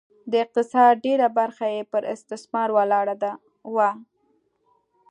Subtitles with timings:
[0.31, 3.15] د اقتصاد ډېره برخه یې پر استثمار ولاړه
[3.75, 3.89] وه